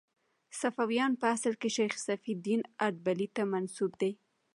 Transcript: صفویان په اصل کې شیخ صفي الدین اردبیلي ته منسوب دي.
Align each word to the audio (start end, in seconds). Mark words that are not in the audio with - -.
صفویان 0.59 1.11
په 1.21 1.25
اصل 1.35 1.53
کې 1.61 1.69
شیخ 1.75 1.93
صفي 2.07 2.31
الدین 2.37 2.61
اردبیلي 2.85 3.27
ته 3.35 3.43
منسوب 3.51 3.91
دي. 4.01 4.11